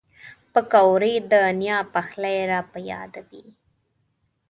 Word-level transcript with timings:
پکورې 0.53 1.13
د 1.31 1.33
نیا 1.59 1.77
پخلی 1.93 2.37
را 2.51 2.59
په 2.71 2.77
یادوي 2.91 3.45